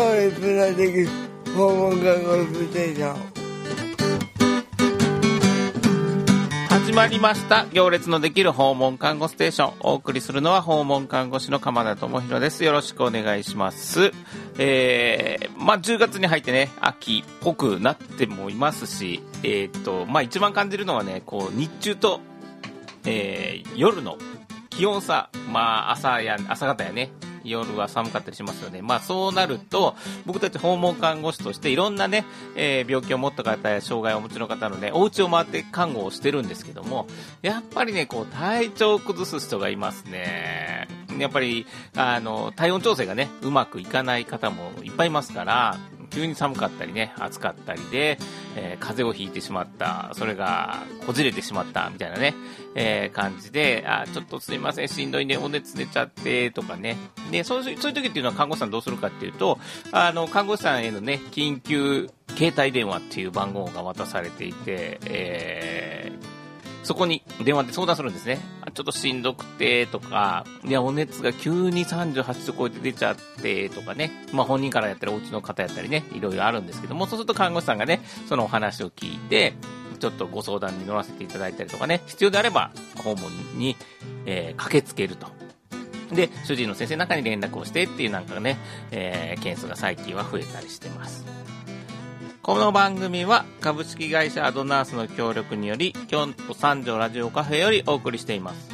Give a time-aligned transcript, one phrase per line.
[0.00, 1.08] 行列ができる
[1.54, 3.16] 訪問看護ステーション
[6.68, 7.66] 始まりました。
[7.66, 9.74] 行列のできる訪問看護ステーション。
[9.80, 12.64] お送りするのは訪問看護師の鎌田智博です。
[12.64, 14.12] よろしくお願いします。
[14.58, 22.20] えー、まあ10月に入ってね秋っぽくなってもいますしえー、っとまあ一番感じるのはねこう日中と、
[23.04, 24.16] えー、夜の
[24.70, 25.28] 気温差。
[25.52, 27.10] まあ朝や朝方やね。
[27.44, 28.82] 夜は寒かったりしますよね。
[28.82, 29.94] まあそうなると、
[30.26, 32.24] 僕たち訪問看護師としていろんなね、
[32.56, 37.06] えー、病気を持った方や障害をお持ちの方のね、お家を回って看護をしてるんですけども、
[37.42, 40.88] やっぱりね、こう体調を崩す人がいますね。
[41.18, 41.66] やっぱり、
[41.96, 45.76] あの、体温調整がね、うまくいかない方もいっぱいいますから、
[46.10, 48.18] 急に寒かったりね、暑かったりで、
[48.56, 52.34] えー、風邪をひいてしまった、それがこじれてしまった、みたいなね、
[52.74, 56.96] えー、感じで、あ、ちょっとすいません、しんどいね、お熱出ちゃって、とかね。
[57.30, 59.58] で、そういう、そういう時っていうのは看護師さんどうするかっていうと、
[59.92, 66.12] あの、看護師さんへのね、緊急携帯電話っていう番号が渡されていて、え、
[66.90, 68.40] そこに電話で相談するんですね。
[68.74, 79.54] ちょっとしんどくてとか、いや、お熱が急に38度超えて出ちゃってとかね、まあ本人からやったり、お家の方やったりね、いろいろあるんですけども、そうすると看護師さんがね、そのお話を聞いて、
[80.00, 83.76] ちょっとご相談に乗らせていただいたりとかね、必要であれば訪問に、
[84.26, 85.28] えー、駆けつけると。
[86.12, 88.56] で、主治医の先生の中に連絡をしてっていうなんかね、
[88.90, 91.39] えー、件数が最近は増えたりしてます。
[92.50, 98.70] この番組は株式会社アドナースの協力により京都三条ラジオカフェよりお送りしています。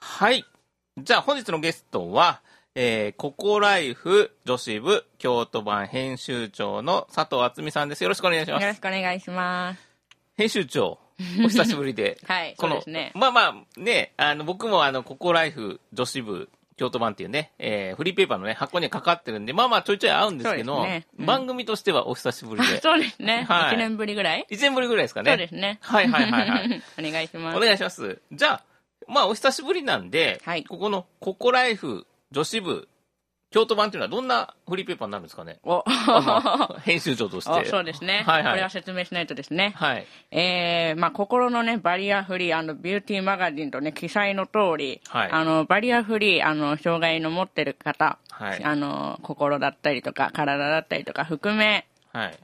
[0.00, 0.42] はい。
[0.96, 2.40] じゃあ本日のゲストは、
[2.74, 8.02] えー、ココライフ女子部京都版編集長の佐藤敦美さんです。
[8.02, 8.62] よろしくお願いします。
[8.62, 9.80] よろしくお願いします。
[10.34, 10.98] 編集長
[11.44, 12.16] お久しぶりで。
[12.26, 22.80] はい、この、ね、まあまあ、ね、あの、僕もあの、ココライフ女子部京都版っていうね、えー、フリーペーパーのね、箱にはかかってるんで、まあまあちょいちょい合うんですけど、ねうん、番組としてはお久しぶりで。
[22.82, 23.46] そうですね。
[23.48, 23.76] はい。
[23.76, 25.30] 1年ぶりぐらい ?1 年ぶりぐらいですかね。
[25.30, 25.78] そうですね。
[25.80, 26.82] はいはいはいはい。
[26.98, 27.56] お願いします。
[27.56, 28.20] お願いします。
[28.32, 28.62] じゃあ、
[29.06, 32.88] まあお久しぶりなんで、はい、ここのココライフ女子部
[33.54, 35.60] 京都版っていうのはどんなフリーペーパーになるんですかね？
[35.62, 35.84] お
[36.82, 37.66] 編集長として。
[37.66, 38.52] そうですね、はいはい。
[38.54, 39.74] これは説明しないとですね。
[39.76, 40.06] はい。
[40.32, 52.38] えー、まあ、心のね、バリアフリービューティーマガジンとね、記載の通り、はい、あの、バリアフリー、あの、障害の持ってる方、はい、あの、心だったりとか、体だったりとか含め、はい。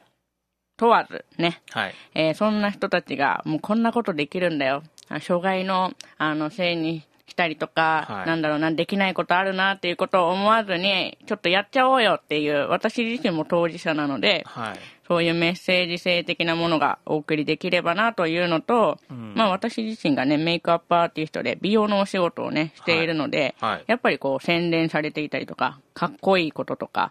[0.77, 1.61] 問わず、ね。
[1.73, 1.95] はい。
[2.15, 4.85] えー、そんな人たちが、もうこんなことできるんだよ。
[5.23, 27.11] 障害の、あの、せいにしたりとか、はい、なんだろうな、できないことあるなっていうことを思わずに、ちょっとやっちゃおうよっていう、私自身も当事者なので、はい、そういうメッセージ性的なものがお送りできればなというのと、うん、まあ私自身がね、メイクアップアーティストで美容のお仕事をね、しているので、はい、やっぱりこう宣伝されていたりとか、かっこいいこととか、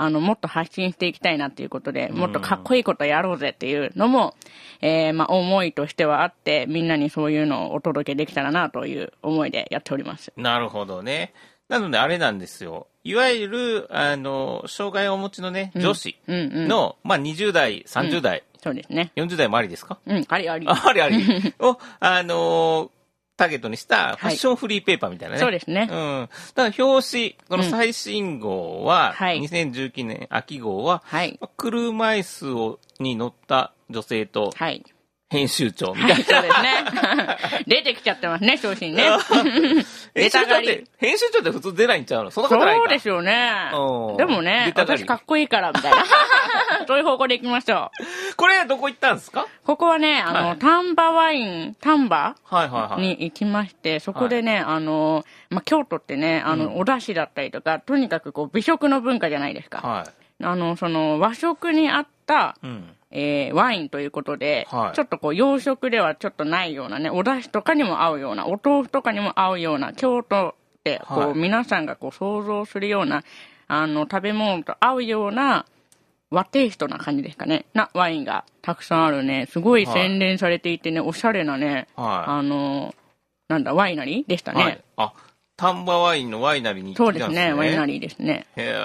[0.00, 4.34] あの、もっと発信していきたいなっていうことで、もっとかっこいいことやろうぜっていうのも、
[4.80, 10.32] えー、まあ、思いとしてはあって、みんなにそういうのをお届けできたらなという思いでやっております。
[10.36, 11.32] なるほどね。
[11.68, 12.86] なので、あれなんですよ。
[13.04, 16.68] いわゆる、あの、障害をお持ちのね、女子の、うんうんうん、
[17.02, 19.12] まあ、20代、30代、うん、そうですね。
[19.16, 19.98] 40代もありですか？
[20.06, 20.66] うん、ありあり。
[20.68, 21.54] ありあり。
[21.60, 22.90] を、あの
[23.38, 25.40] ターゲットにしたファッションフリーペーパーみたいなね。
[25.40, 25.88] そうですね。
[25.90, 26.28] うん。
[26.54, 34.84] ただ表紙、この最新号は、うんはい、2019年秋号は、はい、車椅子をに乗った女性と、はい、
[35.30, 36.14] 編集長みたいな。
[36.14, 37.36] はい、そうですね。
[37.66, 39.04] 出てきちゃってますね、昇進ね。
[40.14, 42.30] 編集長って、編集長って普通出ないんちゃうの？
[42.30, 43.70] そんなことないそうですよね。
[44.16, 45.98] でもね、私かっこいいから、みたいな。
[46.86, 47.90] そういう方向で行きましょ
[48.32, 48.36] う。
[48.36, 49.46] これはどこ行ったんですか？
[49.66, 53.02] ここはね、あの、はい、丹波ワイン、丹波はいはいはい。
[53.02, 59.78] に行きまして、そこでね、あの、まあ、京都ってね、あの、お出汁だったりとか、とにかくこう、美食の文化じゃないですか。
[59.86, 60.04] は
[60.40, 60.44] い。
[60.44, 73.24] あの、その、和食にあった、うんえー、ワインということで、はい、ちょっとこう洋食ではちょっとないようなね、お出汁とかにも合うような、お豆腐とかにも合うような、京都ってこう、はい、皆さんがこう想像するような、
[73.66, 75.66] あの、食べ物と合うような、
[76.30, 82.94] 和テイストな感じですかね、なワインがたくさんあるね、すごい洗練されていてね、おしゃれなね、はい、あの、
[83.48, 84.82] なんだ、ワイナリーでしたね。
[84.96, 85.14] あ、
[85.58, 87.48] 丹波ワインのワイナリーに行ってたんですね。
[87.48, 88.46] そうですね、ワイナリーですね。
[88.56, 88.78] へえ、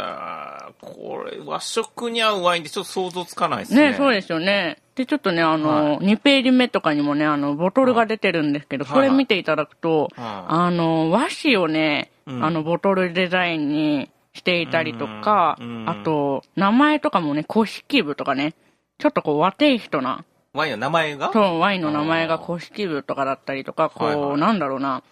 [0.81, 3.91] これ、和食に合うワインってちょっと想像つかないですね。
[3.91, 4.79] ね、そうですよね。
[4.95, 18.55] で、ちょっとね、あの、はい、2ページ目とかにもね、あの、ボトルが出てるんですけど、はい、それ見ていただくと、はい、あの、和紙をね、うん、あの、ボトルデザインにしていたりとか、あと、名前とかもね、古式部とかね、
[18.97, 20.25] ちょっとこう和テイストな。
[20.53, 21.31] ワインの名前が？
[21.33, 25.03] そう、ワインの名前が古式部とかだったりとか、こう、なんだろうな、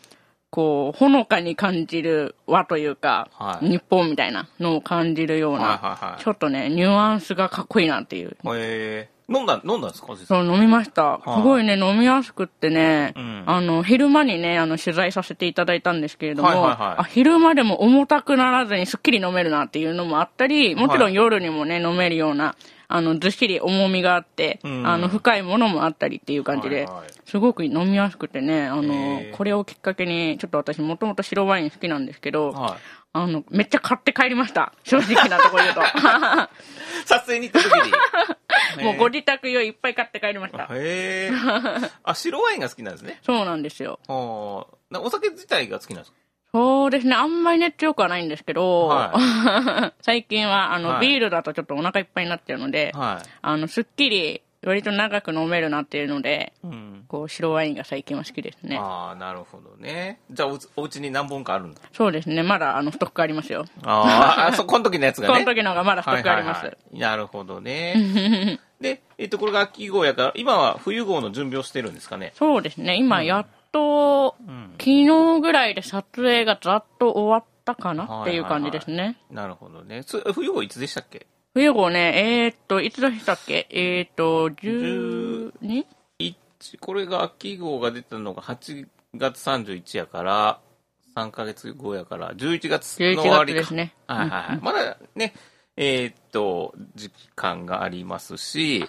[0.52, 8.38] こう、ほのかに感じる和というか、はい、日本みたいなのを感じるような、はいはいはい、ちょっとね、ニュアンスがかっこいいなっていう。
[8.54, 10.16] へ飲んだ、飲んだんですか？
[10.18, 11.20] そう、飲みました。
[11.24, 22.56] すごいね、飲みやすくってね、うん、あの、昼間にね、あの、取材させていただいたんですけれども、はいはいはい、あ昼間でも重たくならずにすっきり飲めるなっていうのもあったり、もちろん夜にもね、飲めるような、
[22.94, 32.80] あの、ずっしり重みがあって、うん、あの、深いものもあったりっていう感じで、はいはい、すごく飲みやすくてね、あの、これをきっかけに、ちょっと私もともと白ワイン好きなんですけど、はい、
[33.14, 34.74] あの、めっちゃ買って帰りました。
[34.84, 35.82] 正直なところ言うと。
[37.06, 37.74] 撮影に行った時
[38.78, 38.84] に。
[38.86, 40.64] もうご自宅用いっぱい買って帰りました。
[40.72, 41.32] へえ。
[42.04, 43.20] あ、白ワインが好きなんですね。
[43.24, 44.00] そうなんですよ。
[44.08, 44.66] お
[45.10, 46.18] 酒自体が好きなんですか？
[46.54, 47.16] そうですね。
[47.16, 49.14] あんまりね、強くはないんですけど、は
[49.98, 58.78] い、最近は、あの、はい、ビールだとちょっとお腹いっぱいになっちゃうので、はい、あの、すっきり、割と長く飲めるなっていうので、うん、こう、白ワインが最近は好きですね。
[58.78, 60.20] ああ、なるほどね。
[60.30, 62.44] じゃあお、お家に何本かあるんだそうですね。
[62.44, 63.66] まだ、あの、ストックありますよ。
[63.84, 65.34] ああ、そ、この時のやつがね。
[65.34, 66.60] この時のがまだストックあります。
[66.60, 68.60] はいはいはい、なるほどね。
[68.80, 72.32] で、えっと、これが秋号やから、今は冬号の準備をしてるんですかね？
[72.36, 72.98] そうですね。
[72.98, 78.22] 今、やっと、うん、昨日ぐらいで撮影がざっと終わったかな？
[78.22, 78.96] っていう感じですね。
[78.96, 80.04] はいはいはい、なるほどね。
[80.34, 81.28] 冬号いつでしたっけ？
[81.54, 83.68] 冬号ね、えー、っと、いつでしたっけ？
[83.70, 85.86] えー、っと、12?
[86.80, 90.60] これが秋号が出たのが8月31やから、
[91.16, 93.60] 3か月後やから、11月の終わりか。
[93.60, 93.94] ですね。
[94.08, 94.60] はいはいはい。
[94.62, 95.34] まだね、
[95.76, 98.86] えー、っと、時間がありますし、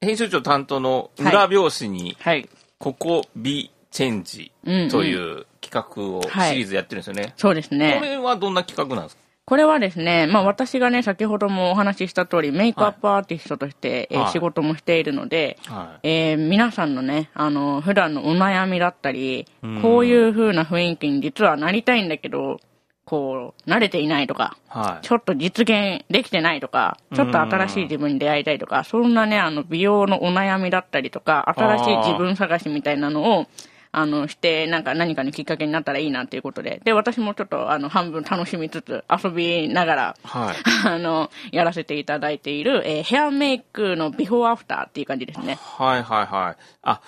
[0.00, 2.48] 編集長担当の裏表紙に、はい、はい
[2.78, 4.50] ここビチェンジ
[4.90, 7.22] という企画をシリーズやってるんですよね。
[7.22, 7.98] はい、そうですね。
[8.00, 9.21] これはどんな企画なんですか？
[9.52, 19.46] これはですね、まあ私がね、先ほどもお話しした通り、メイクアップアーティストとして、はい、えー、仕事もしているので、はい、えー、皆さんのね、あの、普段のお悩みだったり、
[19.82, 22.60] こういう風な雰囲気に実はなりたいんだけど、
[23.04, 33.46] こう、慣れていないとか、はい、ちょっと実現できてないとか、ちょっと新しい自分に出会いたいとか、そんなね、あの、美容のお悩みだったりとか、新しい自分探しみたいなのを、
[33.94, 36.80] あの、して、なんか何かのきっかけになったらいいなっていうことで。
[36.82, 40.56] で、私もちょっと、あの、半分楽しみつつ、遊びながら、はい、
[40.88, 45.58] あの、やらせていただいている、えー、ヘアメイクのビフォーアフターっていう感じですね。
[45.60, 46.62] はいはいはい。
[46.82, 47.00] あ、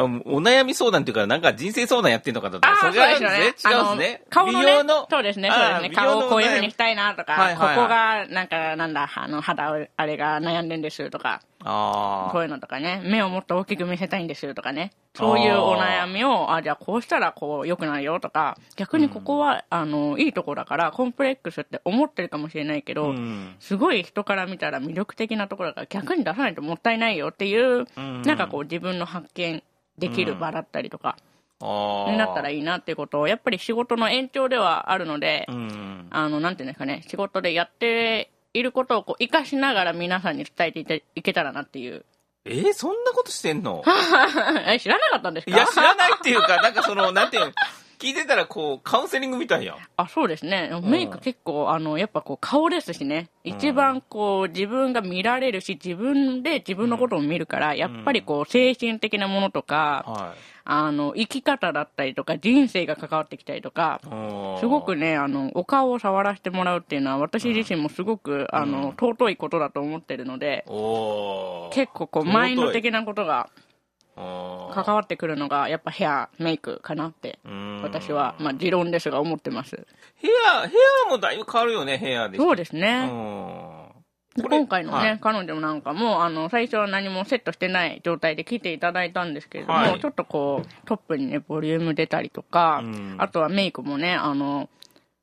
[0.00, 3.72] お悩み相談っていうか、なんか人生相談やってんのかとあそれ違うんですね。
[3.72, 4.22] 違うんですね。
[4.30, 5.08] 顔の、ね、美容の。
[5.10, 5.90] そうですね、そうですね。
[5.90, 11.40] 顔をこういうふうにしたいなとか、はいはいはい、ここが、なんか、なんだ、あの、肌、あれが悩んでんですとか。
[11.64, 13.02] あこういうのとかね。
[13.04, 14.92] 目をもっと大きく見せたいんですとかね。
[15.14, 29.62] そういうお悩みを、あ、じゃあこうしたらこう良くなるよとか、逆にここは、うん、あの、いいとこだから、コンプレックスって思ってるかもしれないけど、うん、すごい人から見たら魅力的なところだから逆に出さないともったいないよっていう、うん、なんかこう自分の発見
[29.98, 31.16] できる場だったりとか、
[31.60, 35.46] になったらいいなっていうことを、やっぱり仕事の延長ではあるので、
[36.10, 42.04] あの、なんていうんですかね、仕事でやっていることをこう活かしながら皆さんに伝えていけたらなっていう。
[42.44, 43.82] えー、そんなことしてんの？
[44.66, 45.50] え、知らなかったんですか？
[45.50, 47.52] いや、知らないっていうか、なんかその、なんていうの、
[47.98, 49.76] 聞いてたらこう、カウンセリングみたいやん。
[49.96, 50.70] あ、そうですね。
[50.84, 53.28] メイク結構、あの、やっぱこう、顔ですしね。
[53.42, 60.38] 一番こう、自分が見られるし、自分で自分のことを見るから、やっぱりこう、精神的なものとか、はい、
[60.70, 64.00] あの、生き方だったりとか、人生が関わってきたりとか、
[64.60, 70.64] すごくね、あの、お顔を触らせてもらうっていうのは、私自身もすごく、あの、尊いことだと思ってるので、
[71.72, 73.48] 結構こう、マインド的なことが、
[74.74, 77.38] 関わってくるのがやっぱヘアメイクかなって
[77.82, 79.86] 私はまあ持論ですが思ってます。
[80.16, 80.74] ヘアヘ
[81.06, 83.08] アもだいぶ変わるよねヘアでそうですね。
[84.36, 92.82] 今回のね、はい、彼女なんかも、あの、最初は何もセットしてない状態で来ていただいたんですけれども、はい、ちょっとこう、トップにね、ボリューム出たりとか、
[93.18, 94.68] あとはメイクもね、あの、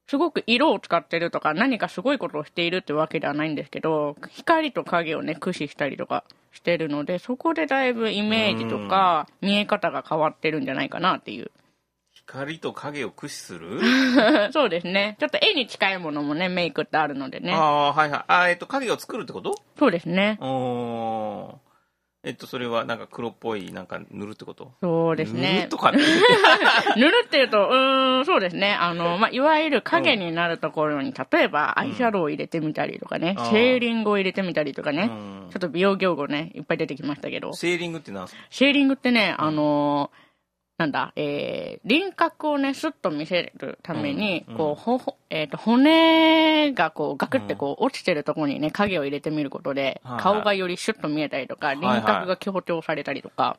[0.07, 11.49] すごく色を使ってるとか、何かすごいことをしているってわけではないんですけど、光と影をね、駆使したりとかしてるので、そこでだいぶイメージとか、見え方が変わってるんじゃないかなっていう。
[12.13, 13.79] 光と影を駆使する？
[14.51, 15.15] そうですね。
[15.19, 17.51] ちょっと絵に近いものもね、メイクってあるのでね。
[17.53, 18.23] ああ、はいはい。
[18.27, 19.55] あえっと、影を作るってこと？
[19.77, 20.37] そうですね。
[20.41, 21.59] お
[22.25, 24.71] えっと、それはなんか黒っぽい、なんか塗るってこと？
[24.81, 25.55] そうですね。
[25.57, 25.91] 塗るとか
[26.97, 28.73] 塗るっていうと、うん、そうですね。
[28.73, 37.53] あの、まあ、いわゆる影になるところに、例えばアイシャドウを入れてみたりとかね、うん、シェーリングを入れてみたりとかね、うん、ちょっと美容業語ね、いっぱい出てきましたけど。
[37.53, 38.41] シェーリングって何すか？
[38.49, 40.24] シェーリングってね、あのー
[40.77, 53.57] なんだ、えー、輪郭をね、スッと見せるために、うん、こう、ほ、えっ、ー、と、骨がこう、ガクってこう、落ちてるところにね、影を入れてみることで、うん、顔がよりシュッと見えたりとか、輪郭が強調されたりとか、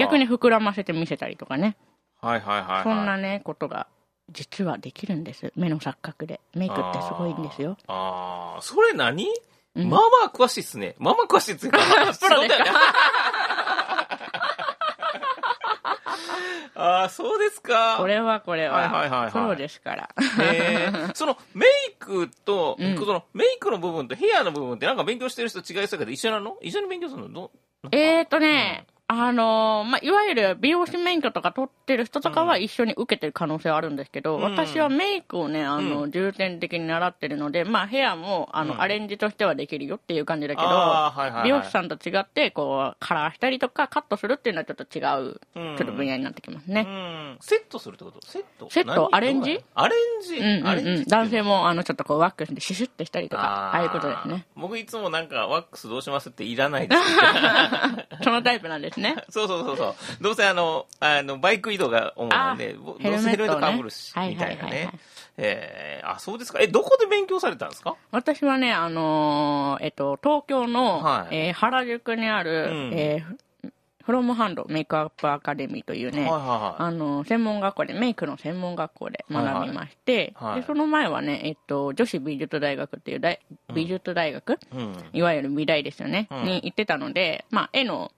[0.00, 1.76] 逆に膨らませて見せたりとかね。
[2.20, 3.86] はいはいはい、はい、そんなねことが
[4.32, 5.52] 実はできるんです。
[5.56, 6.40] 目の錯覚で。
[6.54, 7.76] メイクってすごいんですよ。
[7.86, 9.28] ああそれ何、
[9.76, 10.94] うん、まあまあ詳しいっすね。
[10.98, 11.78] まあまあ詳しいっつうか
[12.18, 12.64] プロですか？
[16.74, 17.96] ああ、そうですか。
[17.98, 18.76] これはこれは。
[18.76, 19.32] はいはいはい、はい。
[19.32, 20.08] プロですから。
[20.40, 26.56] へ そのメイクと、うん、そのメイクの部分とヘアの部分ってなんか勉強してる人違いそうけど一緒なの？
[26.60, 27.28] 一緒に勉強するの？
[27.28, 27.50] ど
[27.92, 45.40] えーとね、あのー、まあ、いわゆる美容師免許とか取ってる人とかは一緒に受けてる可能性はあるんですけど、うん、私はメイクをね、あの、重点的に習ってるので、まあ、ヘアも、あの、うん、アレンジとしてはできるよっていう感じだけど、はいはいはい、美容師さんと違って、こう、カラーしたりとか、カットするっていうのはちょっと違う、
[45.76, 46.86] ちょっと分野になってきますね。
[47.40, 48.26] セットするってこと？
[48.26, 48.70] セット？
[48.70, 49.10] セット？
[49.12, 49.62] アレンジ？
[49.74, 54.46] アレンジ、うんうんうん、男性も、あの、ちょっとこう、ワックスでシュシュってしたりとか、ああいうことですね。
[54.56, 57.02] 僕いつもなんか、ワックスどうしますっていらないです。
[58.24, 59.16] そのタイプなんですね。
[59.30, 59.94] そうそうそうそう。
[60.22, 64.90] どうせあの、あの、バイク移動が主なんで、どうせヘルメットかぶるし、みたいなね。
[65.36, 66.60] えー、あ、そうですか。
[66.60, 67.96] え、どこで勉強されたんですか？
[68.12, 73.70] 私はね、あのー、えっと、東京の、はい、えー、原宿にある、うん、えー、
[74.04, 80.50] フロムハンドメイクアップアカデミーというね、はいはいはい、あの、専門学校で、メイクの専門学校で学びまして、はい。
[80.52, 83.40] はい、で、その前はね、えっと、女子美術大学っていう大
[83.74, 88.12] 美術大学、うん、いわゆる美大ですよね、うん、に行ってたので、まあ、絵の、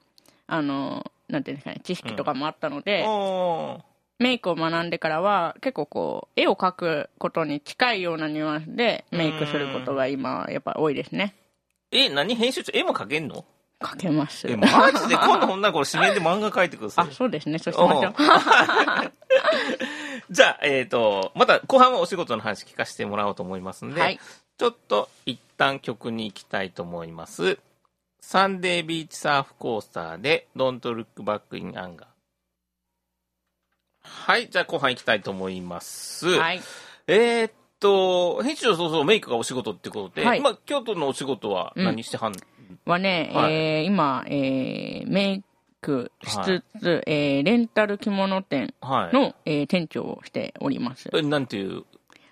[0.46, 3.82] あの、なんていうんですかね、知識とかもあったので、うん、
[4.18, 11.34] メイクを学んでからは、結構こう、絵を描くことに近いようなニュアンスでメイクすることが今、やっぱ多いですね。
[11.90, 13.44] え、何編集長、絵も描けんの？
[13.80, 14.48] 描けます。
[14.48, 17.08] え、マジで今度ほんならこれ紙面で漫画描いてください。
[17.08, 17.58] あ、そうですね。
[17.58, 18.14] そうしましょう。
[20.30, 24.18] じゃあ、えっ、ー、と、また後半はお仕事の話聞かせてもらおうと思いますんで、はい、
[24.58, 27.58] ちょっと一旦曲に行きたいと思います。
[28.20, 32.06] サンデービーチサーフコースターで、Don't Look Back in Anger。
[34.00, 36.28] はい、じゃあ後半行きたいと思います。
[36.28, 36.60] はい。
[37.06, 45.44] えー、っと、編集長そうそうメイクがお仕事ってことで、はい、まあ、京都のお仕事は何してはん、うん、はね、はい、えー、今、えー、メイ
[45.80, 51.10] クしつつ、はい、えー、レンタル着物店の、はい、えー、店長をしております。
[51.22, 51.84] なんていう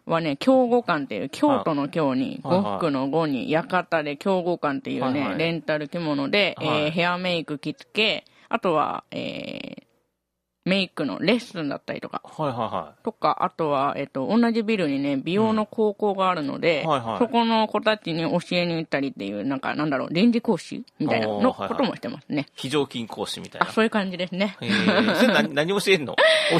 [0.06, 9.82] はね、京語館っていう、京都の京に、呉服の呉に、館で京語館っていうね、レンタル着物で、えー、ヘアメイク着付け、あとは、えー、
[10.64, 22.36] メイクのレッスンだったりとか、はいはいはい、とか、あとは、えっ、と、同じビルにね、美容の高校があるので、うんはいはい、そこの子たちに教えに行ったりっていう、なんか、なんだろう、臨時講師みたいなのこともしてますね。
[22.36, 23.68] はいはい、非常勤講師みたいな。
[23.68, 24.56] あ、そういう感じですね。
[24.62, 26.16] えー、それ何、 何教えんの？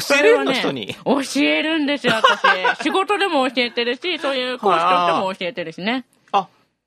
[0.07, 0.95] 教えれるの、ね、人に？
[1.03, 2.43] 教えるんですよ、私。
[2.83, 6.05] 仕事でも教えてるし、そういう講師としても教えてるしね。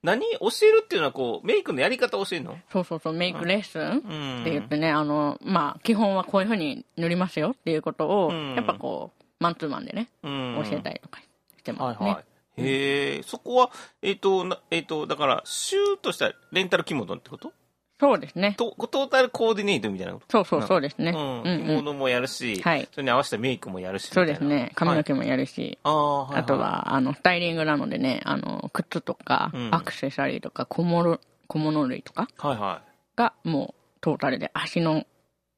[0.02, 2.58] 何教えるっていうのはこう、メイクのやり方を教えるの？
[2.72, 10.28] そうそうそう、メイクレッスンって言ってね、あの、まあ、基本はこういうふうに塗りますよっていうことを、やっぱこう、マンツーマンでね、教
[10.76, 12.06] えたりとかしてますね。
[12.06, 12.24] はいはい。
[12.60, 13.70] へえ、そこは、
[14.02, 17.52] えっ、ー、と、えっ、ー、と、だから、週としたレンタル着物ってこと？
[18.00, 18.54] そうですね。
[18.56, 20.44] トトータルコーディネートみたいなこと？
[20.44, 21.10] そうそうそうですね。
[21.10, 21.66] うん。
[21.66, 24.70] 着物もやるし、はい、それに合わせたメイクもやるしそうですね。
[24.74, 33.18] 髪の毛もやるし、はい、あはいはい、あとは、あの、スタイリングなのでね、あの、靴とか、うん、アクセサリーとか、小物、小物類とか、はいはい。
[33.18, 35.04] が、もう、トータルで足の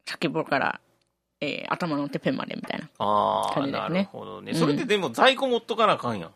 [0.07, 0.81] 先っぽから、
[1.43, 2.89] えー、頭のてっぺんまでみたいな
[3.55, 3.89] 感じですね。
[3.89, 4.55] なるほどね。
[4.55, 6.31] それってでも在庫持っとかなあかんやん。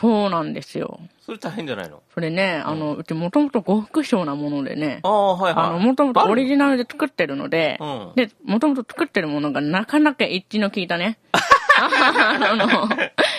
[0.00, 1.00] そうなんですよ。
[1.20, 2.02] それ大変じゃないの？
[2.14, 5.66] それね、あの、うちもともと呉服商なものでね、ああ、はいはい。
[5.66, 11.18] あの、もともとオリジナルで作ってるので、うん、で、もともと作ってるものがなかなか一致の効いたね、
[11.80, 12.88] あの、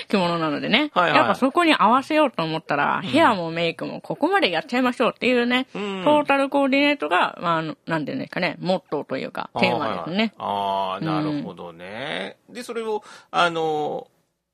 [0.09, 10.33] 着物なのでね、はいはい、やっぱそこに合わせようと思ったら、うん、ヘアもメイクもここまでやっちゃいましょうっていうね、うん、トータルコーディネートが、まあ、なんていうんですかね、モットーというか、テーマですね。
[10.37, 12.37] あ、はいはい、あ、なるほどね。
[12.49, 14.07] で、それを、あの、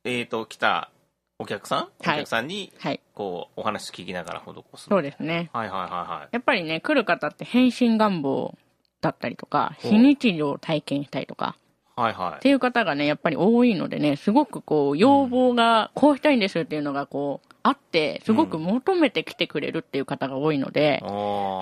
[0.04, 0.92] えっ、ー、と、来た
[1.38, 4.86] お客さん、お客さんに、はい、こう、お話聞きながら施す。
[4.88, 5.50] そうですね。
[5.51, 6.30] はいはいはいはい。
[6.32, 8.58] やっぱりね、来る方って変身願望
[9.01, 11.58] だったりとか、非日常を体験したいとか、
[11.98, 12.38] はいはい。
[12.38, 21.10] っていう方がね、やっぱり多いのでね、すごくこう、要望が、こうしたいんですっていうのがこう、あって、すごく求めてきてくれるっていう方が多いので、うん、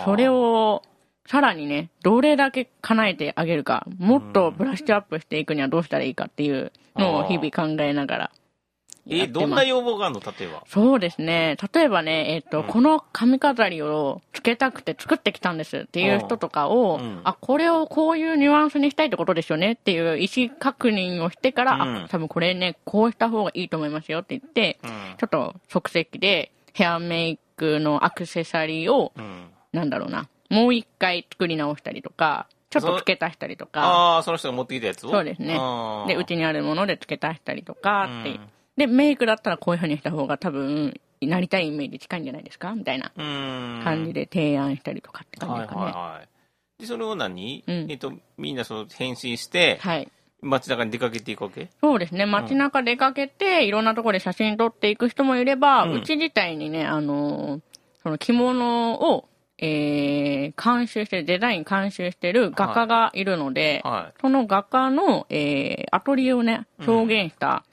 [0.05, 0.83] それを、
[1.25, 8.31] さらにね、どれだけ叶えてあげるか、もっとブラッシュアップしていくにはどうしたらいいかっていうのを日々考えながら
[9.09, 10.21] え、どんな要望があるの？
[10.21, 10.63] 例えば。
[10.67, 11.57] そうですね。
[11.73, 24.79] 例えばね、えっ、ー、と、うん、この髪飾りをつけたくて作ってきたんですっていう人とかを、うん、あ、これをこういうニュアンスにしたいってことですよねっていう意思確認をしてから、うん、あ、多分これね、こうした方がいいと思いますよって言って、
[25.17, 29.11] ちょっと即席でヘアメイクのアクセサリーを、
[29.73, 33.81] なんだろうな、もう一回作り直したりとか、ちょっと付け足したりとか。
[33.81, 35.11] ああ、その人が持ってきたやつを？
[35.11, 35.59] そうですね。
[36.07, 38.39] で、うちにあるもので付け足したりとかって、うん、
[38.77, 42.73] で、メイクだったらこういうふうにした方が多分、なりたいイメージ近いんじゃないですか？
[42.73, 45.81] みたいな感じで提案したりとかって感じですかね。
[45.85, 50.07] はいはいはい、で、それを何、うん、えっと、みんなその返信して、はい。
[50.45, 51.69] 街中に出かけていくわけ？
[51.79, 52.25] そうですね。
[52.25, 57.61] 街中出かけて、いろんなところで写真撮っていく人もいれば、うち、自体にね、あのー、
[58.03, 63.93] その着物を、えー、監修してる、デザイン監修してる画家がいるので、はい。
[63.93, 67.72] はい、その画家の、えー、アトリエをね、表現した、う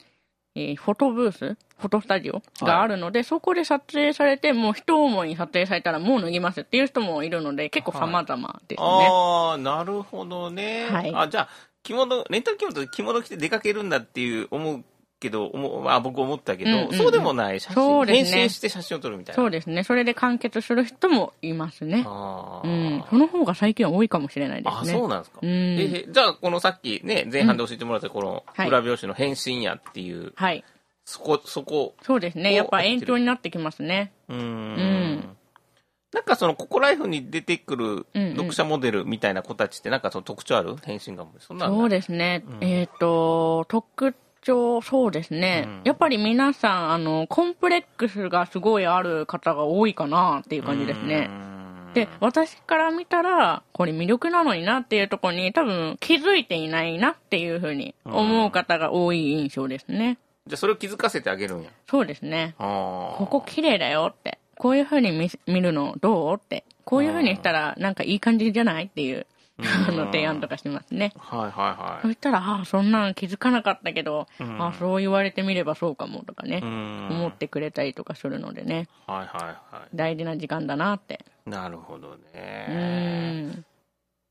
[0.55, 8.87] えー、フォトブースフォトスタジオがあるので、はい、そこで撮影されて、もう一思いに撮影されたらもう脱ぎますっていう人もいるので、結構様々ですね。
[8.87, 10.87] ああ、なるほどね。
[10.89, 11.11] はい。
[11.15, 11.49] あ、じゃあ、
[11.83, 14.83] 着物、レンタル着物着物着て出かけるんだっていう思う
[15.21, 19.41] けど、思まあ、僕思ったけど、うんうんうん、そうでもない写真、ね、変身して写真を撮るみたいな。
[19.41, 19.83] そうですね。
[19.83, 21.99] それで完結する人もいますね。
[21.99, 23.03] うん。
[23.09, 24.79] その方が最近は多いかもしれないですね。
[24.81, 25.39] あ、そうなんですか。
[25.41, 30.65] うん、えじゃあ、このさっきね、前半で教えてもらったこの裏表紙の変身やっていう、はい。
[31.05, 31.95] そこ、そこ。
[32.01, 32.53] そうですね。
[32.53, 34.11] やっぱ延長になってきますね。
[34.27, 34.37] うん。
[34.37, 35.37] うん。
[36.13, 40.75] なんかその、ココライフに出てくる読者モデルみたいな子たちって、なんかその特徴ある？
[40.83, 42.43] 変身がそんなそうですね。
[42.45, 51.29] うん、えっ、ー、と、特徴、そうですね、うん、やっぱり皆さん、あの、コンプレックスがすごいある方が多いかなっていう感じですね。
[51.93, 60.17] で、私から見たら、これ魅力なのになっていうところに多分気づいていないなっていうふうに思う方が多い印象ですね。
[60.47, 61.69] じゃあそれを気づかせてあげるんや。
[61.89, 62.55] そうですね。
[62.57, 64.39] ここ綺麗だよって。
[64.57, 66.63] こういう風に見見るのどうって。
[66.85, 69.27] こういう風にしたらなんかいい感じじゃないっていう。
[69.87, 71.13] あの提案とかしますね。
[71.17, 72.07] はいはいはい。
[72.07, 78.87] そしたら、ああ、そんなん気づかなかったけど、うん、ああ、そう言われてみればそうかもとかね、思ってくれたりとかするのでね。
[79.07, 79.87] はいはいはい。
[79.93, 81.25] 大事な時間だなって。
[81.45, 82.67] なるほどね。
[82.69, 83.65] うん。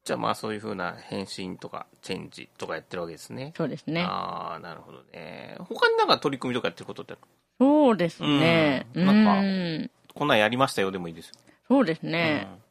[0.03, 3.53] じゃあまあそういうふうな変身とかチェンジとかやってるわけですね。
[3.57, 4.03] そうですね。
[4.03, 5.57] ああ、なるほどね。
[5.59, 7.17] 他になんか取り組みとかやってることって？
[7.59, 8.87] そうですね。
[8.95, 9.07] うん。
[9.07, 11.35] なんか、こんなんやりましたよでもいいですよ。
[11.69, 12.49] そうですね。
[12.50, 12.63] うん、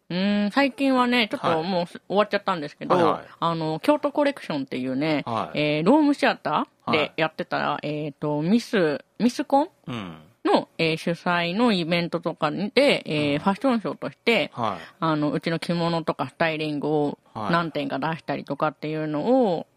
[0.51, 3.13] 最近はね、ちょっともう終わっちゃったんですけど、はいはい。
[3.13, 10.17] はい、あの、京都コレクションっていうね、はい、えー、ロームシアターでやってたら、はい、えっ、ー、と、ミス、ミスコン、うん。
[10.45, 19.67] の、えー、主催のイベントとかで、えー、うん、ファッションショーとして、はい、あの、うちの着物とかスタイリングを何点か出したりとかっていうのを、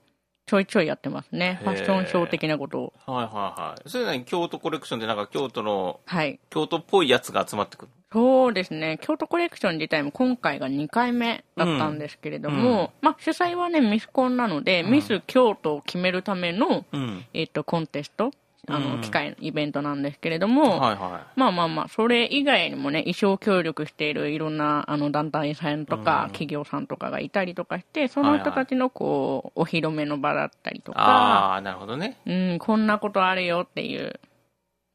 [0.47, 1.61] ちょいちょいやってますね。
[1.63, 2.93] ファッションショー的なことを。
[3.07, 3.89] はいはいはい。
[3.89, 6.41] それなに京都コレクションでなんか京都の、はい。
[6.51, 8.99] 京都っぽいやつが集まってくるそうですね。
[9.01, 16.85] 京都コレクション自体も今回が2回目だったんですけれども、うんうん、まあ主催はね、ミスコンなので、うん、ミス京都を決めるための、
[17.33, 18.31] えっ、と、コンテスト
[18.69, 32.19] あの、機械、イベントなんですけれども、はいはい、まあまあまあ、それ以外にもね、衣装協力しているいろんな、あの、団体さんとか、企業さんとかがいたりとかして、その人たちの、こう、お披露目の場だったりとか、ああ、なるほどね。
[32.25, 34.21] うん、こんなことあるよっていう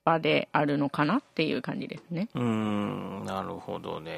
[0.06, 2.30] 場であるのかなっていう感じですね。
[2.36, 4.14] うん、なるほどね。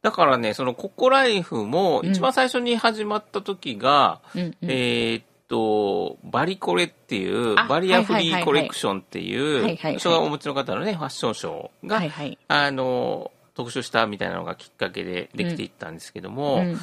[0.00, 16.78] だからね、そのココライフも、一番最初に始まった時が、うん、えーと、バリコレっていう、バリアフリーコレクションっていう、人がお持ちの方のね、ファッションショーが、はいはい、あの、特集したみたいなのがきっかけでできていったんですけども、うんうん、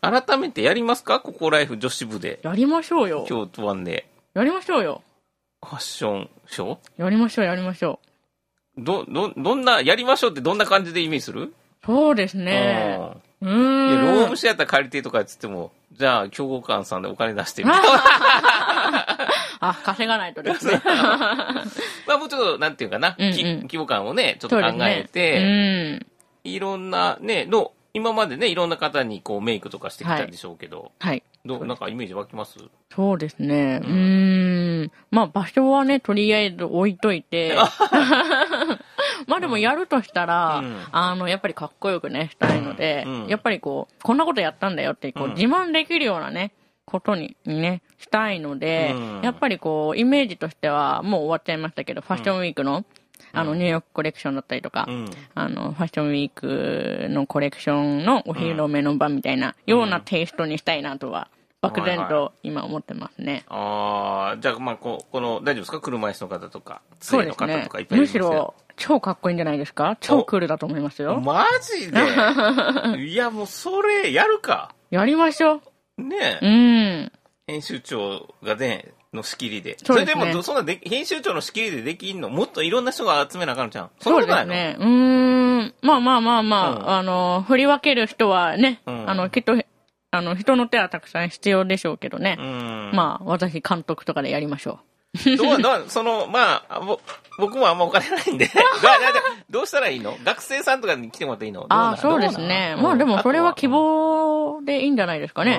[0.00, 1.20] 改めてやりますか？
[1.20, 2.40] ここライフ女子部で。
[2.42, 3.26] やりましょうよ。
[3.28, 4.06] 京都湾で。
[4.32, 5.02] やりましょうよ。
[5.62, 7.02] ファッションショー？
[7.02, 8.00] やりましょう、やりましょ
[8.76, 8.82] う。
[8.82, 11.54] ど、ど、どんな、やりましょうってどんな感じでイメージする？
[11.84, 12.98] そうですね。
[13.42, 13.88] うん。
[13.90, 17.88] いや、ローブシアター借りてとかっつっても、じゃあ、競合館さんでお金出してみたいな。
[19.60, 20.82] あ、稼がないとですね。
[20.84, 26.00] まあ、もうちょっと、なんていうかな、うんうん、規模感をね、ちょっと考えて、ね
[26.44, 31.10] うん、いろんなね、の、今までね、いろんな方にこうメイクとかしてきたんでしょうけど、はい。
[31.12, 32.58] はい、どう、なんかイメージ湧きます？
[32.94, 33.80] そうですね。
[33.82, 34.92] うん、ん。
[35.10, 37.68] まあ、場所はね、とりあえず置いといて、ま あ
[39.46, 46.52] でもやるとしたら、うん、あの、やっぱりかっこよくね、したいので、うん、やっぱりこう、こんなことやったんだよって、こう、自慢できるようなね、
[46.84, 52.84] ことにね、したいので、やっぱりこう、イメージとしては、もう終わっちゃいましたけど、ファッションウィークの、
[53.32, 61.28] あの、ニューヨークコレクションだったりとか、うん、あの、ファッションウィークのコレクションのお披露目の場みたいな、ようなテイストにしたいなとは、
[61.62, 63.26] 漠然と今思ってますね。
[63.26, 65.80] はいはい、ああ、じゃあ、まあこ、この、大丈夫ですか？
[65.80, 68.20] 車椅子の方とか、杖の方とかいっぱいいますね。
[68.20, 69.96] むしろ、超かっこいいんじゃないですか？
[70.00, 71.20] 超クールだと思いますよ。
[71.20, 71.98] マジで？
[73.04, 74.74] いや、もうそれ、やるか。
[74.90, 75.60] やりましょ
[75.98, 76.02] う。
[76.02, 76.46] ねえ。
[76.46, 77.12] うん。
[77.46, 79.76] 編集長がね、の仕切りで。
[79.82, 82.28] そ、ね、れでも、そんなで、編集長の仕切りでできんの？
[82.28, 83.90] もっといろんな人が集めなあかんじゃん。
[84.00, 84.76] そうですね。
[84.78, 85.74] うん。
[85.82, 89.54] まあまあまあまあ、うん、あの、振り分ける人はね、うん、あの、きっと、
[90.10, 92.36] あの、人の手はたくさん必要でしょうけどね。
[92.92, 94.78] まあ、私監督とかでやりましょう。
[95.38, 96.80] どう、どう、その、まあ、
[97.38, 98.48] 僕もあんまお金ないんで
[99.50, 100.16] どうしたらいいの？
[100.24, 101.66] 学生さんとかに来てもらっていいの？
[101.68, 102.76] ああ、そうですね。
[102.78, 105.56] まあでもそれは希望でいいんじゃないですかね。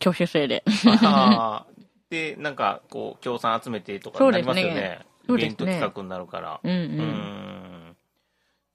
[0.00, 0.64] 挙手制で。
[2.10, 5.00] で、なんか、こう、協賛集めてとかになりますよね。
[5.28, 6.60] イベント企画になるから。
[6.62, 7.96] うんうん。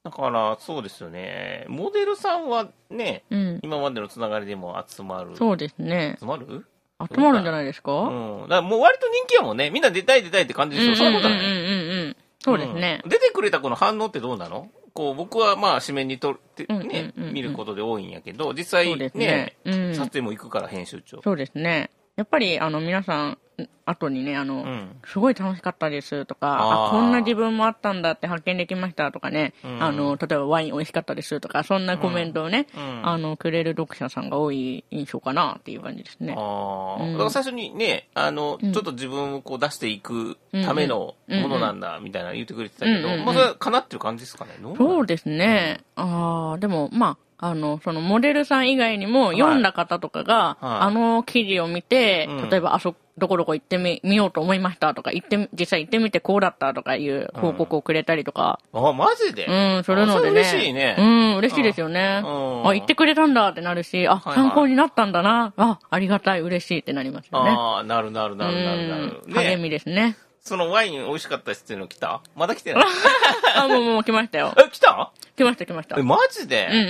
[0.06, 1.66] だから、そうですよね。
[1.68, 5.36] モデルさんはね、うん、今までのつながりでも集まる。
[5.36, 6.16] そうですね。
[6.20, 6.66] 集まる？
[7.00, 7.92] 集まるんじゃないですか？
[7.92, 8.42] うん。
[8.44, 9.70] だからもう割と人気やもんね。
[9.70, 10.96] みんな出たい出たいって感じですよ。
[10.96, 11.40] そういうことない。
[11.40, 12.18] うんうんうんうん。
[12.40, 14.70] そうですね、うん、出てくれた子の反応ってどうなの？
[14.94, 21.22] こう僕はまあ紙面にとってね、見ることで多いんやけど、実際ね、ねうん、撮影も行くから編集長。
[21.24, 21.90] そうですね。
[22.16, 23.38] やっぱりあの皆さん、
[23.86, 36.34] 後にね、あの、うん、すごい楽しかったですとか、あこんな自分もあったんだって発見できましたとかね、うん、あの、例えばワイン美味しかったですとか、そんなコメントをね、うん、あの、くれる読者さんが多い印象かなっていう感じですね。
[36.36, 44.52] ああ、だから最初にね、あの、ちょっと自分をこう出していくためのものなんだ、みたいな言ってくれてたけど、まあかなってる感じですかね。
[44.78, 45.82] そうですね。
[45.96, 58.60] ああ、でも、まあ、あの、そのモデルさん以外にも読んだ方とかが、はいはい、あの記事を見て、うん、例えばあそ、どこどこ行ってみ、見ようと思いましたとか、行って、実際行ってみてこうだったとかいう報告をくれたりとか。
[58.74, 59.46] うん、あ、マジで？
[59.46, 60.42] うん、それのでね。
[60.42, 60.96] 嬉しいね。
[60.98, 62.22] うん、嬉しいですよね。
[62.24, 65.54] うん、あ、行ってくれたんだってなるし、あ、参考になったんだな。
[65.56, 67.52] あ、ありがたい、嬉しいってなりますよね。
[67.52, 69.24] ああ、なるなるなるなるなる。
[69.28, 70.18] 励みですね。
[70.46, 72.22] そのワイン美味しかったですっていうの来た？
[72.36, 72.84] まだ来てない？
[73.58, 74.54] あ、もうもう来ましたよ。
[74.58, 75.12] え、来た？
[75.36, 75.96] 来ました来ました。
[76.00, 76.70] え、マジで？
[76.72, 76.88] うんうん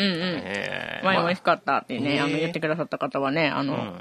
[1.01, 1.07] うん。
[1.07, 3.93] ワイン美味しかったってね、あの、言ってくださった方はね、あの、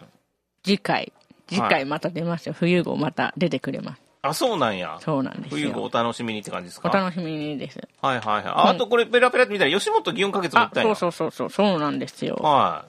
[0.65, 1.13] 次回、
[1.49, 2.53] 次回また出ますよ。
[2.53, 4.03] 冬号また出てくれます。
[4.23, 4.97] あ、そうなんや。
[5.01, 6.91] そうなんです冬号お楽しみにって感じですか？
[6.91, 7.79] お楽しみにです。
[8.03, 8.45] はいはいはい。
[8.71, 10.95] あとこれペラペラって見たら吉本祇園か月も行ったんや。
[10.97, 12.35] そうそうそうそう、そうなんですよ。
[12.43, 12.87] は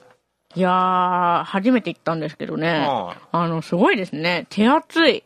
[0.56, 0.58] い。
[0.58, 2.80] いやー、初めて行ったんですけどね。
[2.80, 4.46] はい、あの、すごいですね。
[4.48, 5.22] 手厚い。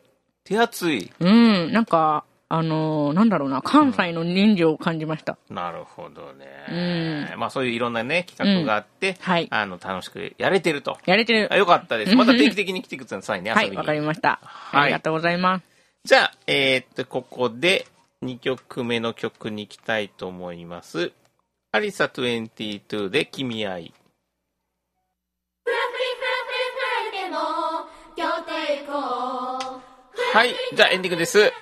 [0.51, 1.13] 手厚い。
[1.21, 5.39] うん、なんか、あのー、なんだろうな、関西の人情を感じました。
[5.49, 7.31] うん、なるほどね。
[7.31, 7.39] うん。
[7.39, 9.47] まあそういういろんなね、企画があって、うん、はい。
[9.49, 10.99] あの、楽しくやれてると。
[11.07, 11.49] やれてる。
[11.53, 12.17] あよかったです。
[12.19, 14.41] また定期的に来てくださいね、はい、わかりました。
[14.43, 14.83] はい。
[14.83, 15.65] ありがとうございます。
[16.03, 17.87] じゃあ、えー、っと、ここで
[18.25, 21.13] 2曲目の曲に行きたいと思います。
[21.71, 23.95] アリサ22で君愛。
[30.33, 31.53] はい、じゃあエンディングです。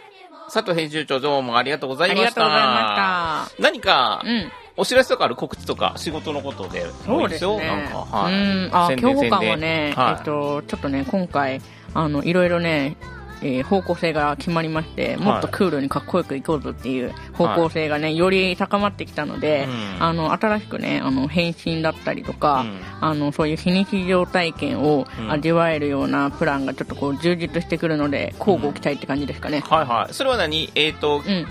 [0.53, 2.23] 佐藤編集長、どうもありがとうございました。
[2.23, 3.63] ありがとうございました。
[3.63, 7.67] 何か、うん、お知らせとかある告知とか、仕事のことでそうですね。
[7.67, 8.35] なんか、はい。
[8.35, 11.63] うん、あ、競歩館はね、はい、えっと、ちょっとね、今回、
[11.95, 12.99] あの、いろいろね、
[13.43, 29.61] えー、方向性が決まりまして、もっとクールにかっこよくいこうぞっていう方向性がね、はい、より高まってきたので、うん、あの、新しくね、あの、返信だったりとか、うん、あの、そういう非日常体験を味わえるようなプランがちょっとこう充実してくるので、交互期待って感じですかね。
[29.61, 30.15] はいはい。
[30.15, 30.71] それは何？
[30.75, 31.47] えっ、ー、と、うん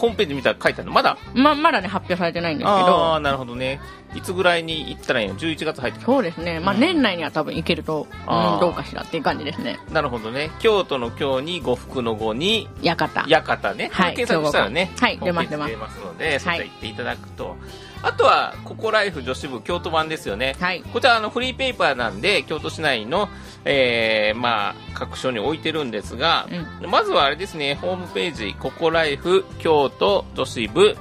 [0.00, 2.96] ホームページ見たら書いてあるのまだま、まだね、発表されてないんですけど。
[2.96, 3.80] ああ、なるほどね。
[4.14, 6.58] いつぐらいに行ったらいいの ?11 月入ってそうですね。
[6.58, 9.78] まあ、年内には多分行けると、うん、どうかしらっていう感じですね。
[9.92, 10.50] なるほどね。
[10.58, 13.28] 京都の京に呉服の呉に、館。
[13.28, 13.90] 館ね。
[13.92, 14.16] はい。
[14.16, 14.90] 検索したらね。
[14.98, 16.00] はい、出ます出ます。
[16.00, 17.56] ので、そちら行っていただくと。
[18.02, 20.56] あとは、ココライフ女子部京都版ですよね。
[20.58, 20.82] はい。
[20.82, 23.28] こちら、あの、フリーペーパーなんで、京都市内の、
[23.64, 26.48] えー、まあ、各所に置いてるんですが、
[26.82, 30.96] うん、まずはあれですね、ホームページ、ココライフ京都女子部、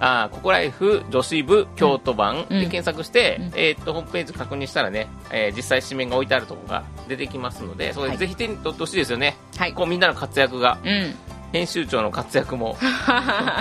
[0.00, 9.36] あココライフ女子部京都版で検索して、うん、えー、っと、ホームページ確認したらね、えー、実際紙面が置いてあるところが出てきますので、それぜひ手に取ってほしいですよね。
[9.56, 9.72] はい。
[9.72, 11.14] こうみんなの活躍が、うん、
[11.52, 12.76] 編集長の活躍も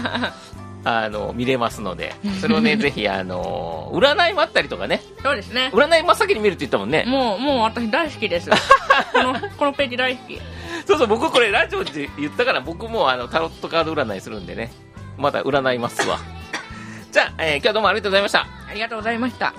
[0.86, 8.50] あの見れますので、それをね、 ぜひ、あの占いもあったりとかね、そうですね占い真っ先に見るって言ったもんね、もう、もう私、大好きです、
[9.14, 10.42] このこのページ大好き。
[10.86, 14.72] そうそう、僕、これ、ラジオで言ったから、僕もあのタロットカード占いするんでね、
[15.18, 16.20] まだ占いますわ。
[17.12, 18.48] じゃあ、えー、今日はどうもありがとうございました。
[18.70, 19.54] ありがとうございました。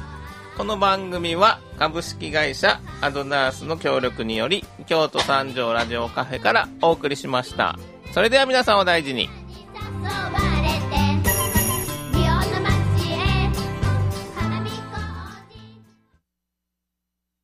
[0.56, 7.76] この番組は株式会社アドナースの協力により京都三条ラジオカフェからお送りしました。
[8.12, 9.28] それでは皆さんお大事に。